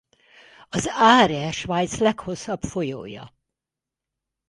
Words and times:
Az 0.69 0.87
Aare 0.87 1.51
Svájc 1.51 1.97
leghosszabb 1.99 2.61
folyója. 2.61 3.33